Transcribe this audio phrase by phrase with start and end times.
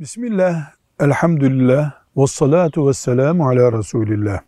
[0.00, 4.40] Bismillah, elhamdülillah, ve salatu ve selamu ala Resulillah.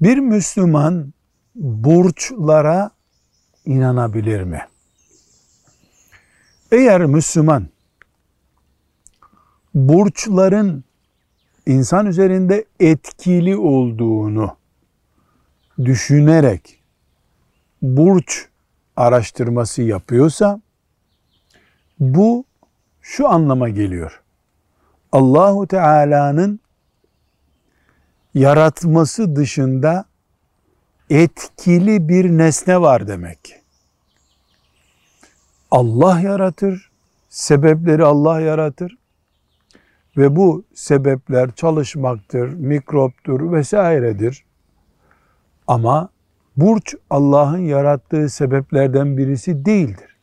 [0.00, 1.12] Bir Müslüman
[1.54, 2.90] burçlara
[3.64, 4.66] inanabilir mi?
[6.72, 7.68] Eğer Müslüman
[9.74, 10.84] burçların
[11.66, 14.56] insan üzerinde etkili olduğunu
[15.84, 16.82] düşünerek
[17.82, 18.48] burç
[18.96, 20.60] araştırması yapıyorsa
[21.98, 22.49] bu
[23.10, 24.20] şu anlama geliyor.
[25.12, 26.60] Allahu Teala'nın
[28.34, 30.04] yaratması dışında
[31.10, 33.62] etkili bir nesne var demek.
[35.70, 36.90] Allah yaratır,
[37.28, 38.98] sebepleri Allah yaratır
[40.16, 44.44] ve bu sebepler çalışmaktır, mikroptur vesairedir.
[45.66, 46.08] Ama
[46.56, 50.16] burç Allah'ın yarattığı sebeplerden birisi değildir.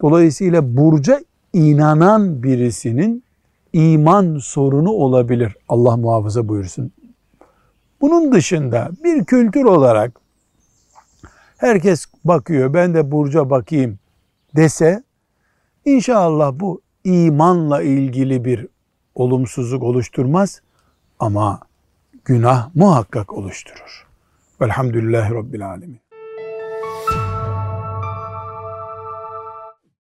[0.00, 1.20] Dolayısıyla burca
[1.56, 3.24] inanan birisinin
[3.72, 5.56] iman sorunu olabilir.
[5.68, 6.92] Allah muhafaza buyursun.
[8.00, 10.20] Bunun dışında bir kültür olarak
[11.56, 13.98] herkes bakıyor ben de burca bakayım
[14.56, 15.04] dese
[15.84, 18.66] inşallah bu imanla ilgili bir
[19.14, 20.60] olumsuzluk oluşturmaz
[21.18, 21.60] ama
[22.24, 24.06] günah muhakkak oluşturur.
[24.60, 26.05] Velhamdülillahi Rabbil Alemin.